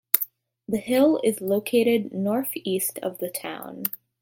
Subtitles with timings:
[0.67, 3.83] The hill is located north east of the town.